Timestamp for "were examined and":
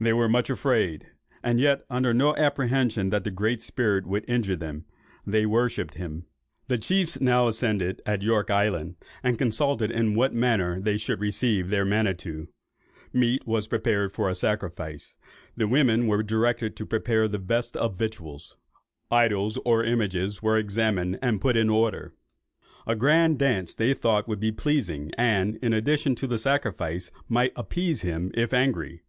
20.40-21.40